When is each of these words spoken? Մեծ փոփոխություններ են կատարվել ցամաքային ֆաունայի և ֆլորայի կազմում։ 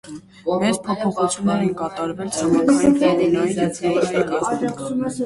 Մեծ 0.61 0.77
փոփոխություններ 0.85 1.61
են 1.65 1.75
կատարվել 1.81 2.31
ցամաքային 2.37 2.97
ֆաունայի 3.03 3.55
և 3.59 3.77
ֆլորայի 3.81 4.25
կազմում։ 4.81 5.05